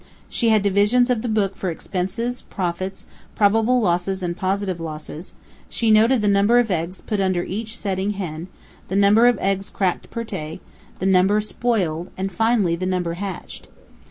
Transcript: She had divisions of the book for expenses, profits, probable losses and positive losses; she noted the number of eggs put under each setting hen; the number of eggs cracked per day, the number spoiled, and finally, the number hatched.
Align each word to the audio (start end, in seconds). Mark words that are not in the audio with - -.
She 0.29 0.49
had 0.49 0.63
divisions 0.63 1.11
of 1.11 1.21
the 1.21 1.27
book 1.29 1.55
for 1.55 1.69
expenses, 1.69 2.41
profits, 2.41 3.05
probable 3.35 3.79
losses 3.79 4.23
and 4.23 4.35
positive 4.35 4.79
losses; 4.79 5.35
she 5.69 5.91
noted 5.91 6.23
the 6.23 6.27
number 6.27 6.57
of 6.57 6.71
eggs 6.71 7.01
put 7.01 7.21
under 7.21 7.43
each 7.43 7.77
setting 7.77 8.13
hen; 8.13 8.47
the 8.87 8.95
number 8.95 9.27
of 9.27 9.37
eggs 9.37 9.69
cracked 9.69 10.09
per 10.09 10.23
day, 10.23 10.59
the 10.97 11.05
number 11.05 11.39
spoiled, 11.39 12.09
and 12.17 12.31
finally, 12.31 12.75
the 12.75 12.87
number 12.87 13.13
hatched. 13.13 13.67